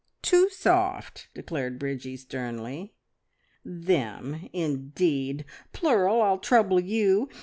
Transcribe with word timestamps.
Too 0.23 0.49
soft!" 0.49 1.27
declared 1.35 1.77
Bridgie 1.77 2.17
sternly. 2.17 2.95
"`Them,' 3.63 4.49
indeed! 4.51 5.45
Plural, 5.73 6.23
I'll 6.23 6.39
trouble 6.39 6.79
you! 6.79 7.29